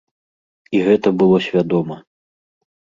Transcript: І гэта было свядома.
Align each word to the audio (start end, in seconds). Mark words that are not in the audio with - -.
І 0.77 0.81
гэта 0.89 1.07
было 1.21 1.37
свядома. 1.47 2.03